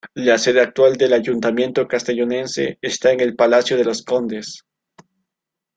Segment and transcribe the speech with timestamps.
[0.15, 4.65] La sede actual del ayuntamiento castellonense está en el Palacio de los Condes.